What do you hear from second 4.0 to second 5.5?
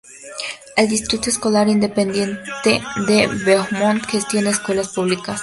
gestiona escuelas públicas.